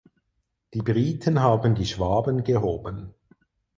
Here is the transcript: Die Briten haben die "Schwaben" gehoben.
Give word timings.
Die 0.73 0.81
Briten 0.81 1.41
haben 1.41 1.75
die 1.75 1.85
"Schwaben" 1.85 2.43
gehoben. 2.43 3.13